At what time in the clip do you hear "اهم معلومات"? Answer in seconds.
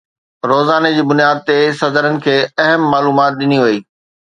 2.67-3.33